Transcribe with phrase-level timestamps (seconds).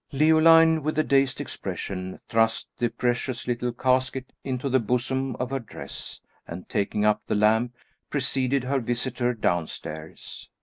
[0.11, 5.59] Leoline, with a dazed expression, thrust the precious little casket into the bosom of her
[5.59, 7.75] dress, and taking up the lamp,
[8.09, 10.49] preceded her visitor down stairs.